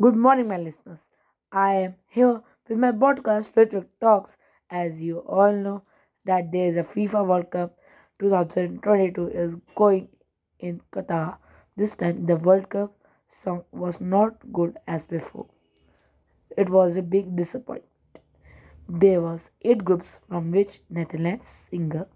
Good 0.00 0.16
morning, 0.16 0.48
my 0.48 0.56
listeners. 0.56 1.02
I 1.52 1.74
am 1.74 1.94
here 2.08 2.42
with 2.66 2.78
my 2.78 2.90
podcast, 2.90 3.54
Rhetoric 3.54 3.88
Talks. 4.00 4.38
As 4.70 5.02
you 5.02 5.18
all 5.18 5.52
know, 5.52 5.82
that 6.24 6.50
there 6.52 6.68
is 6.68 6.78
a 6.78 6.82
FIFA 6.82 7.26
World 7.26 7.50
Cup 7.50 7.76
2022 8.18 9.28
is 9.28 9.56
going 9.74 10.08
in 10.58 10.80
Qatar. 10.90 11.36
This 11.76 11.94
time, 11.96 12.24
the 12.24 12.36
World 12.36 12.70
Cup 12.70 12.96
song 13.28 13.64
was 13.72 14.00
not 14.00 14.50
good 14.50 14.78
as 14.88 15.04
before. 15.04 15.48
It 16.56 16.70
was 16.70 16.96
a 16.96 17.02
big 17.02 17.36
disappointment. 17.36 18.24
There 18.88 19.20
was 19.20 19.50
eight 19.60 19.84
groups 19.84 20.20
from 20.28 20.50
which 20.50 20.80
Netherlands, 20.88 21.60
Senegal, 21.70 22.08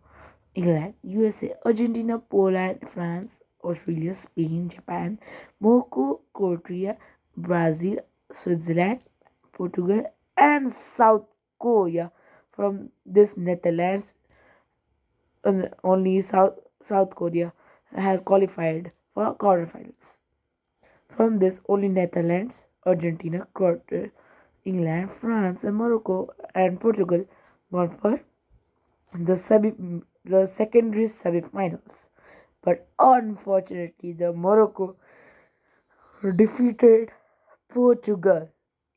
England, 0.54 0.94
USA, 1.02 1.54
Argentina, 1.66 2.18
Poland, 2.18 2.88
France, 2.88 3.32
Australia, 3.62 4.14
Spain, 4.14 4.68
Japan, 4.68 5.18
Morocco, 5.60 6.20
Croatia, 6.32 6.96
Brazil, 7.36 7.98
Switzerland, 8.32 9.00
Portugal, 9.52 10.04
and 10.36 10.70
South 10.70 11.26
Korea. 11.58 12.10
From 12.52 12.90
this 13.04 13.36
Netherlands, 13.36 14.14
only 15.82 16.20
South 16.20 16.58
South 16.82 17.14
Korea 17.14 17.52
has 17.96 18.20
qualified 18.20 18.92
for 19.12 19.34
quarterfinals. 19.34 20.18
From 21.08 21.38
this, 21.38 21.60
only 21.68 21.88
Netherlands, 21.88 22.64
Argentina, 22.86 23.46
Croatia, 23.54 24.10
England, 24.64 25.10
France, 25.10 25.64
and 25.64 25.76
Morocco 25.76 26.30
and 26.54 26.80
Portugal 26.80 27.24
won 27.70 27.90
for 27.90 28.20
the 29.14 29.36
semi 29.36 29.72
the 30.24 30.46
secondary 30.46 31.06
semi-finals. 31.06 32.08
But 32.62 32.86
unfortunately, 32.98 34.12
the 34.12 34.32
Morocco 34.32 34.96
defeated 36.36 37.10
Portugal. 37.74 38.48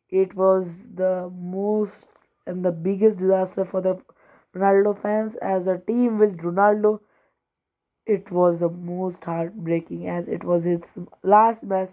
It 0.09 0.35
was 0.35 0.79
the 0.95 1.31
most 1.35 2.07
and 2.45 2.65
the 2.65 2.71
biggest 2.71 3.17
disaster 3.19 3.65
for 3.65 3.81
the 3.81 3.99
Ronaldo 4.55 4.97
fans 4.97 5.35
as 5.37 5.67
a 5.67 5.77
team 5.79 6.19
with 6.19 6.37
Ronaldo. 6.39 7.01
It 8.07 8.31
was 8.31 8.61
the 8.61 8.69
most 8.69 9.23
heartbreaking 9.23 10.07
as 10.07 10.27
it 10.27 10.43
was 10.43 10.63
his 10.63 10.97
last 11.21 11.63
match 11.63 11.91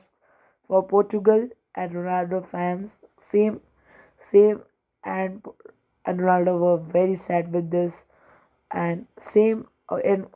for 0.66 0.82
Portugal 0.82 1.48
and 1.74 1.92
Ronaldo 1.92 2.46
fans. 2.46 2.96
Same, 3.18 3.60
same, 4.18 4.62
and 5.04 5.44
and 6.06 6.20
Ronaldo 6.20 6.58
were 6.60 6.78
very 6.78 7.16
sad 7.16 7.52
with 7.52 7.70
this. 7.70 8.04
And 8.70 9.06
same, 9.18 9.68
and 9.90 10.28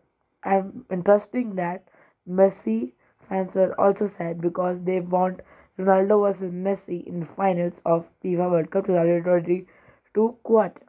and 0.44 0.84
interesting 0.90 1.56
that 1.56 1.88
Messi 2.28 2.92
fans 3.28 3.54
were 3.54 3.78
also 3.80 4.06
sad 4.06 4.40
because 4.40 4.80
they 4.84 5.00
want 5.00 5.40
Ronaldo 5.78 6.26
versus 6.26 6.52
Messi 6.52 7.06
in 7.06 7.20
the 7.20 7.26
finals 7.26 7.80
of 7.86 8.08
FIFA 8.22 8.50
World 8.50 8.70
Cup 8.70 8.86
2022 8.86 10.36
quarter. 10.42 10.82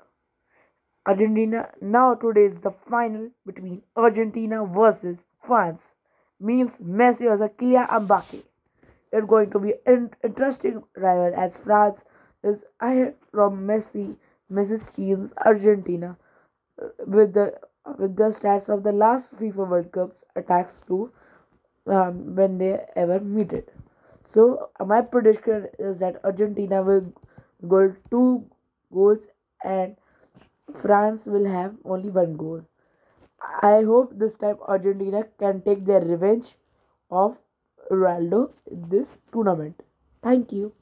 Argentina 1.05 1.69
now 1.79 2.15
today 2.15 2.45
is 2.45 2.55
the 2.57 2.71
final 2.71 3.29
between 3.45 3.81
Argentina 3.95 4.65
versus 4.65 5.19
France. 5.41 5.91
Means 6.39 6.71
Messi 6.83 7.27
versus 7.29 7.49
Kylian 7.57 7.87
Mbappe. 7.87 8.43
It's 9.11 9.27
going 9.27 9.51
to 9.51 9.59
be 9.59 9.73
an 9.85 10.11
interesting 10.23 10.83
rival 10.95 11.33
as 11.35 11.57
France 11.57 12.03
is 12.43 12.63
ahead 12.79 13.15
from 13.31 13.67
Messi, 13.67 14.15
Messi's 14.51 14.89
team's 14.89 15.31
Argentina 15.45 16.17
uh, 16.81 16.87
with 17.05 17.33
the 17.33 17.53
with 17.97 18.15
the 18.15 18.29
stats 18.29 18.69
of 18.69 18.83
the 18.83 18.91
last 18.91 19.35
FIFA 19.37 19.69
World 19.69 19.91
Cups 19.91 20.23
attacks 20.35 20.79
to 20.87 21.11
um, 21.87 22.35
when 22.35 22.57
they 22.57 22.79
ever 22.95 23.19
meet 23.19 23.51
it. 23.51 23.73
So 24.33 24.69
my 24.85 25.01
prediction 25.01 25.67
is 25.79 25.99
that 25.99 26.23
Argentina 26.23 26.81
will 26.83 27.11
goal 27.67 27.95
two 28.11 28.45
goals 28.93 29.27
and 29.63 29.97
France 30.81 31.25
will 31.25 31.45
have 31.45 31.75
only 31.85 32.09
one 32.09 32.37
goal. 32.37 32.63
I 33.61 33.83
hope 33.83 34.17
this 34.17 34.35
time 34.35 34.57
Argentina 34.67 35.25
can 35.39 35.61
take 35.61 35.85
their 35.85 36.01
revenge 36.01 36.55
of 37.11 37.37
Ronaldo 37.91 38.53
in 38.67 38.89
this 38.89 39.21
tournament. 39.33 39.81
Thank 40.23 40.51
you. 40.53 40.73